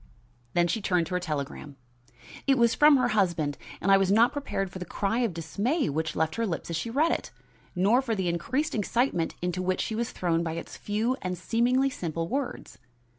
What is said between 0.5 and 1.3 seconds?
Then she turned to her